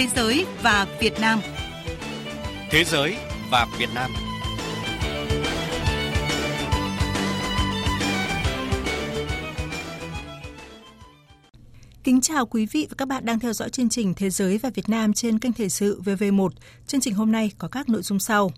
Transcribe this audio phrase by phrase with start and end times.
[0.00, 1.40] Thế giới và Việt Nam.
[2.70, 3.16] Thế giới
[3.50, 4.10] và Việt Nam.
[12.04, 14.70] Kính chào quý vị và các bạn đang theo dõi chương trình Thế giới và
[14.74, 16.48] Việt Nam trên kênh Thời sự VV1.
[16.86, 18.50] Chương trình hôm nay có các nội dung sau.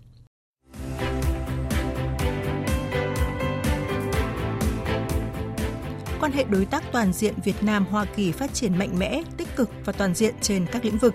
[6.19, 9.55] Quan hệ đối tác toàn diện Việt Nam Hoa Kỳ phát triển mạnh mẽ, tích
[9.55, 11.13] cực và toàn diện trên các lĩnh vực.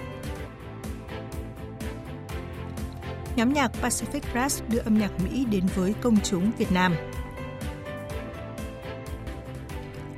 [3.38, 6.95] Nhóm nhạc Pacific Grass đưa âm nhạc Mỹ đến với công chúng Việt Nam.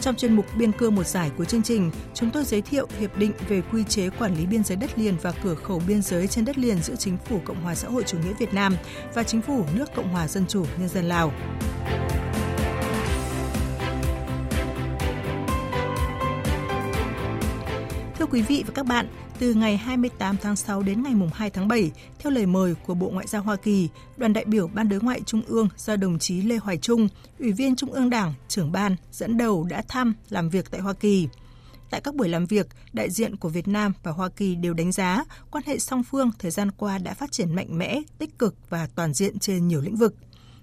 [0.01, 3.17] Trong chuyên mục Biên cương một giải của chương trình, chúng tôi giới thiệu hiệp
[3.17, 6.27] định về quy chế quản lý biên giới đất liền và cửa khẩu biên giới
[6.27, 8.77] trên đất liền giữa Chính phủ Cộng hòa xã hội chủ nghĩa Việt Nam
[9.15, 11.33] và Chính phủ nước Cộng hòa Dân chủ Nhân dân Lào.
[18.31, 19.07] Quý vị và các bạn,
[19.39, 23.11] từ ngày 28 tháng 6 đến ngày 2 tháng 7, theo lời mời của Bộ
[23.11, 26.43] Ngoại giao Hoa Kỳ, đoàn đại biểu Ban đối ngoại Trung ương do đồng chí
[26.43, 27.09] Lê Hoài Trung,
[27.39, 30.93] Ủy viên Trung ương Đảng, trưởng ban, dẫn đầu đã thăm làm việc tại Hoa
[30.93, 31.29] Kỳ.
[31.91, 34.93] Tại các buổi làm việc, đại diện của Việt Nam và Hoa Kỳ đều đánh
[34.93, 38.55] giá quan hệ song phương thời gian qua đã phát triển mạnh mẽ, tích cực
[38.69, 40.15] và toàn diện trên nhiều lĩnh vực.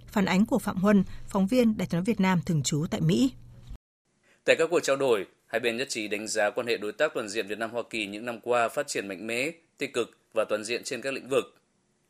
[0.07, 3.31] Phản ánh của Phạm Huân, phóng viên Đài tiếng Việt Nam thường trú tại Mỹ.
[4.47, 7.13] Tại các cuộc trao đổi, Hai bên nhất trí đánh giá quan hệ đối tác
[7.13, 10.17] toàn diện Việt Nam Hoa Kỳ những năm qua phát triển mạnh mẽ, tích cực
[10.33, 11.55] và toàn diện trên các lĩnh vực.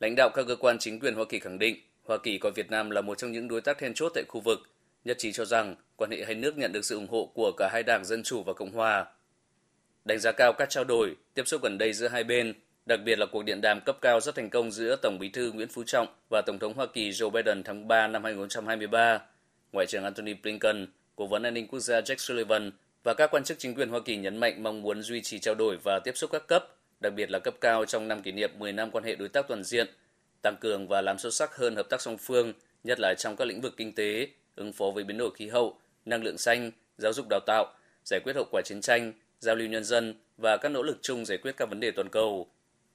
[0.00, 2.70] Lãnh đạo các cơ quan chính quyền Hoa Kỳ khẳng định Hoa Kỳ coi Việt
[2.70, 4.58] Nam là một trong những đối tác then chốt tại khu vực,
[5.04, 7.68] nhất trí cho rằng quan hệ hai nước nhận được sự ủng hộ của cả
[7.72, 9.06] hai đảng Dân chủ và Cộng hòa.
[10.04, 12.54] Đánh giá cao các trao đổi, tiếp xúc gần đây giữa hai bên,
[12.86, 15.52] đặc biệt là cuộc điện đàm cấp cao rất thành công giữa Tổng bí thư
[15.52, 19.20] Nguyễn Phú Trọng và Tổng thống Hoa Kỳ Joe Biden tháng 3 năm 2023.
[19.72, 20.86] Ngoại trưởng Antony Blinken,
[21.18, 22.70] Cố vấn an ninh quốc gia Jack Sullivan
[23.02, 25.54] và các quan chức chính quyền Hoa Kỳ nhấn mạnh mong muốn duy trì trao
[25.54, 26.66] đổi và tiếp xúc các cấp,
[27.00, 29.48] đặc biệt là cấp cao trong năm kỷ niệm 10 năm quan hệ đối tác
[29.48, 29.86] toàn diện,
[30.42, 32.52] tăng cường và làm sâu sắc hơn hợp tác song phương,
[32.84, 35.78] nhất là trong các lĩnh vực kinh tế, ứng phó với biến đổi khí hậu,
[36.04, 37.72] năng lượng xanh, giáo dục đào tạo,
[38.04, 41.24] giải quyết hậu quả chiến tranh, giao lưu nhân dân và các nỗ lực chung
[41.24, 42.48] giải quyết các vấn đề toàn cầu.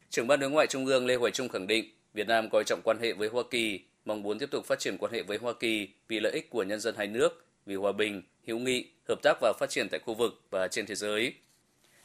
[0.09, 2.81] Trưởng ban đối ngoại Trung ương Lê Hoài Trung khẳng định Việt Nam coi trọng
[2.83, 5.53] quan hệ với Hoa Kỳ, mong muốn tiếp tục phát triển quan hệ với Hoa
[5.53, 9.19] Kỳ vì lợi ích của nhân dân hai nước, vì hòa bình, hữu nghị, hợp
[9.23, 11.33] tác và phát triển tại khu vực và trên thế giới.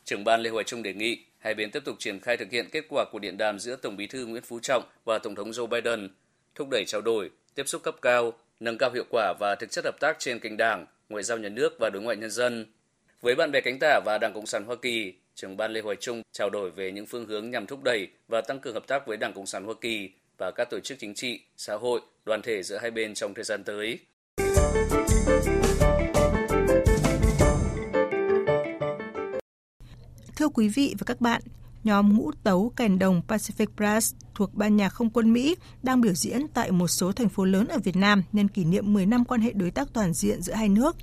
[0.04, 2.68] Trưởng ban Lê Hoài Trung đề nghị hai bên tiếp tục triển khai thực hiện
[2.72, 5.50] kết quả của điện đàm giữa Tổng Bí thư Nguyễn Phú Trọng và Tổng thống
[5.50, 6.08] Joe Biden,
[6.54, 9.84] thúc đẩy trao đổi, tiếp xúc cấp cao, nâng cao hiệu quả và thực chất
[9.84, 12.66] hợp tác trên kênh đảng, ngoại giao nhà nước và đối ngoại nhân dân.
[13.20, 15.96] Với bạn bè cánh tả và Đảng Cộng sản Hoa Kỳ, trưởng ban Lê Hoài
[15.96, 19.06] Trung trao đổi về những phương hướng nhằm thúc đẩy và tăng cường hợp tác
[19.06, 22.42] với Đảng Cộng sản Hoa Kỳ và các tổ chức chính trị, xã hội, đoàn
[22.42, 23.98] thể giữa hai bên trong thời gian tới.
[30.38, 31.42] Thưa quý vị và các bạn,
[31.84, 36.12] nhóm ngũ tấu kèn đồng Pacific Brass thuộc ban nhạc không quân Mỹ đang biểu
[36.12, 39.24] diễn tại một số thành phố lớn ở Việt Nam nhân kỷ niệm 10 năm
[39.24, 40.96] quan hệ đối tác toàn diện giữa hai nước.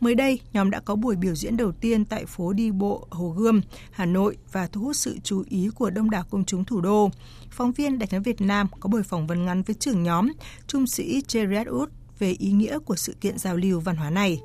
[0.00, 3.28] Mới đây, nhóm đã có buổi biểu diễn đầu tiên tại phố đi bộ Hồ
[3.28, 3.60] Gươm,
[3.90, 7.10] Hà Nội và thu hút sự chú ý của đông đảo công chúng thủ đô.
[7.50, 10.32] Phóng viên Đài tiếng Việt Nam có buổi phỏng vấn ngắn với trưởng nhóm,
[10.66, 11.86] trung sĩ Jared Wood
[12.18, 14.40] về ý nghĩa của sự kiện giao lưu văn hóa này.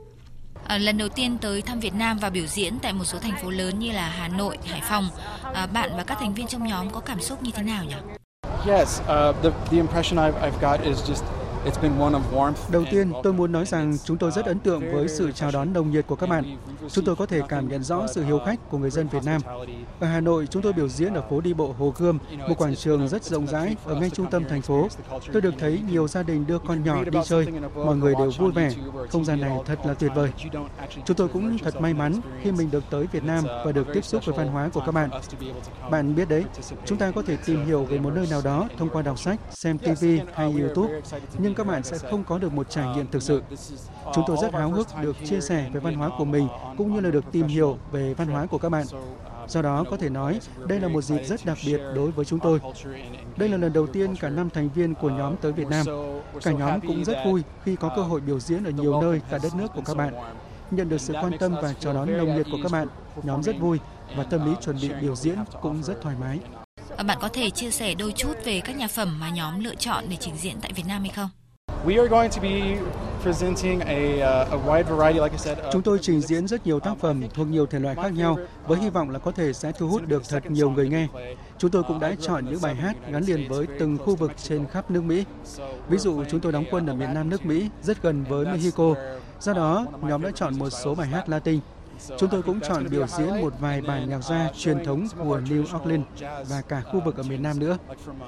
[0.72, 3.36] À, lần đầu tiên tới thăm Việt Nam và biểu diễn tại một số thành
[3.42, 5.10] phố lớn như là Hà Nội, Hải Phòng,
[5.54, 7.96] à, bạn và các thành viên trong nhóm có cảm xúc như thế nào nhỉ?
[8.68, 9.06] Yes, uh,
[9.44, 11.41] the the impression I've I've got is just
[12.72, 15.74] Đầu tiên, tôi muốn nói rằng chúng tôi rất ấn tượng với sự chào đón
[15.74, 16.58] nồng nhiệt của các bạn.
[16.90, 19.42] Chúng tôi có thể cảm nhận rõ sự hiếu khách của người dân Việt Nam.
[20.00, 22.76] Ở Hà Nội, chúng tôi biểu diễn ở phố đi bộ Hồ Gươm, một quảng
[22.76, 24.88] trường rất rộng rãi ở ngay trung tâm thành phố.
[25.34, 28.52] Tôi được thấy nhiều gia đình đưa con nhỏ đi chơi, mọi người đều vui
[28.52, 28.72] vẻ.
[29.10, 30.32] Không gian này thật là tuyệt vời.
[31.06, 34.06] Chúng tôi cũng thật may mắn khi mình được tới Việt Nam và được tiếp
[34.06, 35.10] xúc với văn hóa của các bạn.
[35.92, 36.44] Bạn biết đấy,
[36.86, 39.40] chúng ta có thể tìm hiểu về một nơi nào đó thông qua đọc sách,
[39.50, 40.94] xem TV hay YouTube,
[41.38, 43.44] nhưng nhưng các bạn sẽ không có được một trải nghiệm thực sự.
[44.14, 46.48] Chúng tôi rất háo hức được chia sẻ về văn hóa của mình
[46.78, 48.86] cũng như là được tìm hiểu về văn hóa của các bạn.
[49.48, 52.40] Do đó có thể nói đây là một dịp rất đặc biệt đối với chúng
[52.40, 52.60] tôi.
[53.38, 55.86] Đây là lần đầu tiên cả năm thành viên của nhóm tới Việt Nam.
[56.44, 59.40] Cả nhóm cũng rất vui khi có cơ hội biểu diễn ở nhiều nơi tại
[59.44, 60.14] đất nước của các bạn.
[60.72, 62.88] Nhận được sự quan tâm và chào đón nồng nhiệt của các bạn,
[63.24, 63.80] nhóm rất vui
[64.18, 66.40] và tâm lý chuẩn bị biểu diễn cũng rất thoải mái.
[67.06, 70.04] Bạn có thể chia sẻ đôi chút về các nhạc phẩm mà nhóm lựa chọn
[70.10, 71.30] để trình diễn tại Việt Nam hay không?
[75.72, 78.38] Chúng tôi trình diễn rất nhiều tác phẩm thuộc nhiều thể loại khác nhau
[78.68, 81.08] với hy vọng là có thể sẽ thu hút được thật nhiều người nghe.
[81.58, 84.68] Chúng tôi cũng đã chọn những bài hát gắn liền với từng khu vực trên
[84.68, 85.26] khắp nước Mỹ.
[85.90, 88.96] Ví dụ chúng tôi đóng quân ở miền Nam nước Mỹ rất gần với Mexico.
[89.40, 91.60] Do đó, nhóm đã chọn một số bài hát Latin.
[92.18, 95.82] Chúng tôi cũng chọn biểu diễn một vài bản nhạc gia truyền thống của New
[95.82, 96.06] Orleans
[96.50, 97.78] và cả khu vực ở miền Nam nữa.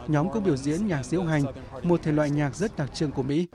[0.07, 1.43] Nhóm cũng biểu diễn nhạc diễu hành,
[1.83, 3.47] một thể loại nhạc rất đặc trưng của Mỹ.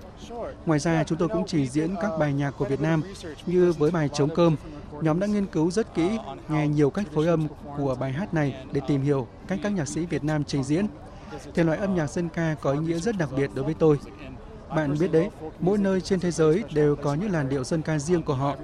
[0.66, 3.02] Ngoài ra, chúng tôi cũng trình diễn các bài nhạc của Việt Nam
[3.46, 4.56] như với bài Trống cơm.
[5.02, 6.18] Nhóm đã nghiên cứu rất kỹ,
[6.48, 9.88] nghe nhiều cách phối âm của bài hát này để tìm hiểu cách các nhạc
[9.88, 10.86] sĩ Việt Nam trình diễn.
[11.54, 13.98] Thể loại âm nhạc dân ca có ý nghĩa rất đặc biệt đối với tôi.
[14.76, 15.28] Bạn biết đấy,
[15.60, 18.56] mỗi nơi trên thế giới đều có những làn điệu dân ca riêng của họ.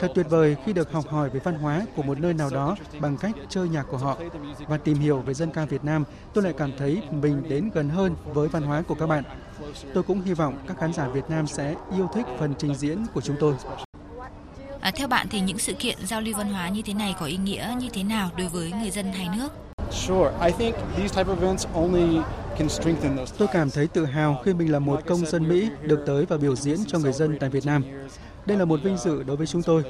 [0.00, 2.76] Thật tuyệt vời khi được học hỏi về văn hóa của một nơi nào đó
[3.00, 4.16] bằng cách chơi nhạc của họ
[4.68, 6.04] và tìm hiểu về dân ca Việt Nam,
[6.34, 9.24] tôi lại cảm thấy mình đến gần hơn với văn hóa của các bạn.
[9.94, 13.06] Tôi cũng hy vọng các khán giả Việt Nam sẽ yêu thích phần trình diễn
[13.14, 13.54] của chúng tôi.
[14.80, 17.26] À, theo bạn thì những sự kiện giao lưu văn hóa như thế này có
[17.26, 19.48] ý nghĩa như thế nào đối với người dân hai nước?
[23.38, 26.36] Tôi cảm thấy tự hào khi mình là một công dân Mỹ được tới và
[26.36, 27.84] biểu diễn cho người dân tại Việt Nam.
[28.48, 29.84] Đây là một vinh dự đối với chúng tôi.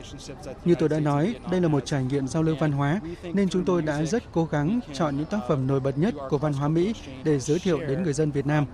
[0.64, 3.64] Như tôi đã nói, đây là một trải nghiệm giao lưu văn hóa, nên chúng
[3.64, 6.68] tôi đã rất cố gắng chọn những tác phẩm nổi bật nhất của văn hóa
[6.68, 6.94] Mỹ
[7.24, 8.66] để giới thiệu đến người dân Việt Nam.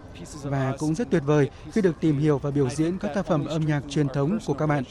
[0.43, 3.45] Và cũng rất tuyệt vời khi được tìm hiểu và biểu diễn các tác phẩm
[3.45, 4.85] âm nhạc truyền thống của các bạn.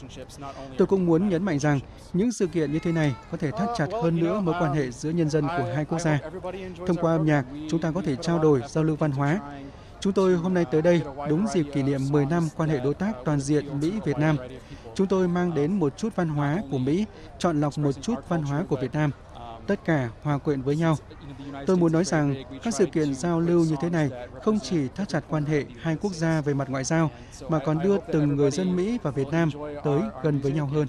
[0.78, 1.80] Tôi cũng muốn nhấn mạnh rằng
[2.14, 4.92] những sự kiện như thế này có thể thắt chặt hơn nữa mối quan hệ
[4.92, 6.20] giữa nhân dân của hai quốc gia.
[6.88, 9.40] Thông qua âm nhạc, chúng ta có thể trao đổi, giao lưu văn hóa,
[10.04, 12.94] Chúng tôi hôm nay tới đây đúng dịp kỷ niệm 10 năm quan hệ đối
[12.94, 14.38] tác toàn diện Mỹ-Việt Nam.
[14.96, 17.06] Chúng tôi mang đến một chút văn hóa của Mỹ,
[17.40, 19.12] chọn lọc một chút văn hóa của Việt Nam.
[19.68, 20.98] Tất cả hòa quyện với nhau.
[21.68, 24.10] Tôi muốn nói rằng các sự kiện giao lưu như thế này
[24.44, 27.12] không chỉ thắt chặt quan hệ hai quốc gia về mặt ngoại giao,
[27.50, 29.50] mà còn đưa từng người dân Mỹ và Việt Nam
[29.84, 30.88] tới gần với nhau hơn.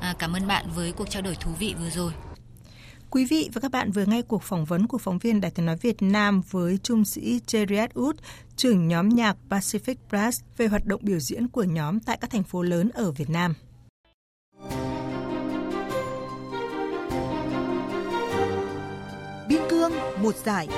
[0.00, 2.12] À, cảm ơn bạn với cuộc trao đổi thú vị vừa rồi.
[3.10, 5.66] Quý vị và các bạn vừa nghe cuộc phỏng vấn của phóng viên Đài tiếng
[5.66, 8.12] nói Việt Nam với trung sĩ Jerry Wood,
[8.56, 12.42] trưởng nhóm nhạc Pacific Brass về hoạt động biểu diễn của nhóm tại các thành
[12.42, 13.54] phố lớn ở Việt Nam.
[19.48, 19.92] Biên cương
[20.22, 20.68] một giải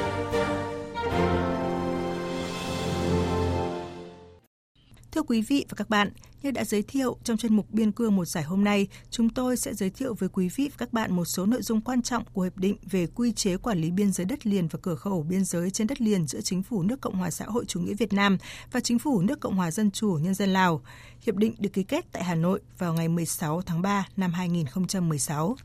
[5.13, 6.11] Thưa quý vị và các bạn,
[6.43, 9.57] như đã giới thiệu trong chuyên mục Biên cương một giải hôm nay, chúng tôi
[9.57, 12.25] sẽ giới thiệu với quý vị và các bạn một số nội dung quan trọng
[12.33, 15.23] của hiệp định về quy chế quản lý biên giới đất liền và cửa khẩu
[15.23, 17.95] biên giới trên đất liền giữa chính phủ nước Cộng hòa xã hội chủ nghĩa
[17.95, 18.39] Việt Nam
[18.73, 20.83] và chính phủ nước Cộng hòa dân chủ nhân dân Lào.
[21.21, 25.57] Hiệp định được ký kết tại Hà Nội vào ngày 16 tháng 3 năm 2016.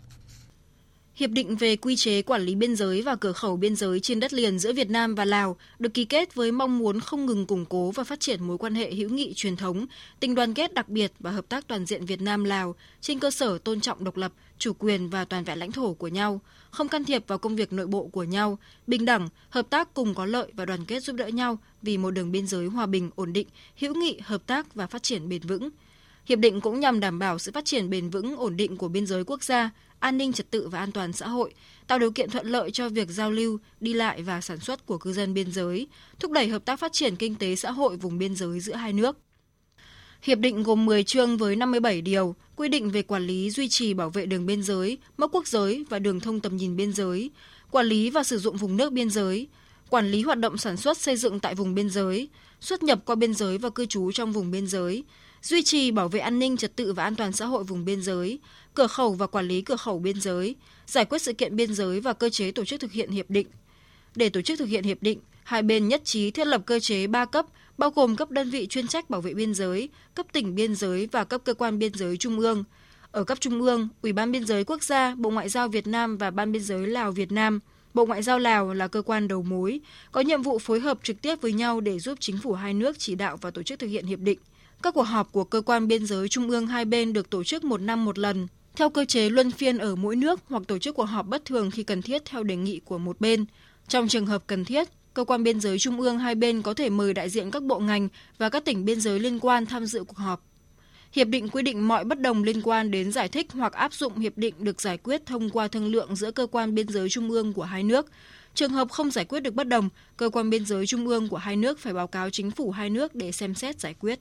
[1.17, 4.19] Hiệp định về quy chế quản lý biên giới và cửa khẩu biên giới trên
[4.19, 7.45] đất liền giữa Việt Nam và Lào được ký kết với mong muốn không ngừng
[7.45, 9.85] củng cố và phát triển mối quan hệ hữu nghị truyền thống,
[10.19, 13.31] tình đoàn kết đặc biệt và hợp tác toàn diện Việt Nam Lào trên cơ
[13.31, 16.87] sở tôn trọng độc lập, chủ quyền và toàn vẹn lãnh thổ của nhau, không
[16.87, 20.25] can thiệp vào công việc nội bộ của nhau, bình đẳng, hợp tác cùng có
[20.25, 23.33] lợi và đoàn kết giúp đỡ nhau vì một đường biên giới hòa bình, ổn
[23.33, 23.47] định,
[23.79, 25.69] hữu nghị, hợp tác và phát triển bền vững.
[26.25, 29.05] Hiệp định cũng nhằm đảm bảo sự phát triển bền vững, ổn định của biên
[29.05, 29.69] giới quốc gia,
[29.99, 31.53] an ninh trật tự và an toàn xã hội,
[31.87, 34.97] tạo điều kiện thuận lợi cho việc giao lưu, đi lại và sản xuất của
[34.97, 35.87] cư dân biên giới,
[36.19, 38.93] thúc đẩy hợp tác phát triển kinh tế xã hội vùng biên giới giữa hai
[38.93, 39.17] nước.
[40.21, 43.93] Hiệp định gồm 10 chương với 57 điều, quy định về quản lý duy trì
[43.93, 47.31] bảo vệ đường biên giới, mốc quốc giới và đường thông tầm nhìn biên giới,
[47.71, 49.47] quản lý và sử dụng vùng nước biên giới,
[49.89, 52.29] quản lý hoạt động sản xuất xây dựng tại vùng biên giới,
[52.61, 55.03] xuất nhập qua biên giới và cư trú trong vùng biên giới,
[55.41, 58.01] duy trì bảo vệ an ninh trật tự và an toàn xã hội vùng biên
[58.01, 58.39] giới,
[58.73, 61.99] cửa khẩu và quản lý cửa khẩu biên giới, giải quyết sự kiện biên giới
[61.99, 63.47] và cơ chế tổ chức thực hiện hiệp định.
[64.15, 67.07] Để tổ chức thực hiện hiệp định, hai bên nhất trí thiết lập cơ chế
[67.07, 67.45] 3 cấp,
[67.77, 71.07] bao gồm cấp đơn vị chuyên trách bảo vệ biên giới, cấp tỉnh biên giới
[71.11, 72.63] và cấp cơ quan biên giới trung ương.
[73.11, 76.17] Ở cấp trung ương, Ủy ban biên giới quốc gia, Bộ Ngoại giao Việt Nam
[76.17, 77.59] và Ban biên giới Lào Việt Nam–
[77.97, 79.79] Bộ Ngoại giao Lào là cơ quan đầu mối,
[80.11, 82.99] có nhiệm vụ phối hợp trực tiếp với nhau để giúp chính phủ hai nước
[82.99, 84.39] chỉ đạo và tổ chức thực hiện hiệp định.
[84.83, 87.63] Các cuộc họp của cơ quan biên giới trung ương hai bên được tổ chức
[87.63, 90.95] một năm một lần, theo cơ chế luân phiên ở mỗi nước hoặc tổ chức
[90.95, 93.45] cuộc họp bất thường khi cần thiết theo đề nghị của một bên.
[93.87, 96.89] Trong trường hợp cần thiết, cơ quan biên giới trung ương hai bên có thể
[96.89, 100.03] mời đại diện các bộ ngành và các tỉnh biên giới liên quan tham dự
[100.03, 100.43] cuộc họp.
[101.11, 104.19] Hiệp định quy định mọi bất đồng liên quan đến giải thích hoặc áp dụng
[104.19, 107.31] hiệp định được giải quyết thông qua thương lượng giữa cơ quan biên giới trung
[107.31, 108.05] ương của hai nước.
[108.53, 111.37] Trường hợp không giải quyết được bất đồng, cơ quan biên giới trung ương của
[111.37, 114.19] hai nước phải báo cáo chính phủ hai nước để xem xét giải quyết.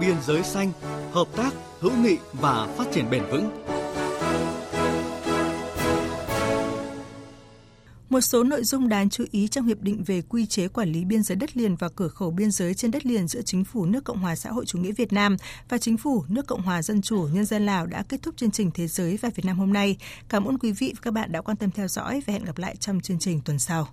[0.00, 0.72] Biên giới xanh,
[1.12, 1.50] hợp tác,
[1.80, 3.62] hữu nghị và phát triển bền vững
[8.12, 11.04] Một số nội dung đáng chú ý trong hiệp định về quy chế quản lý
[11.04, 13.86] biên giới đất liền và cửa khẩu biên giới trên đất liền giữa chính phủ
[13.86, 15.36] nước Cộng hòa xã hội chủ nghĩa Việt Nam
[15.68, 18.50] và chính phủ nước Cộng hòa dân chủ nhân dân Lào đã kết thúc chương
[18.50, 19.96] trình Thế giới và Việt Nam hôm nay.
[20.28, 22.58] Cảm ơn quý vị và các bạn đã quan tâm theo dõi và hẹn gặp
[22.58, 23.88] lại trong chương trình tuần sau.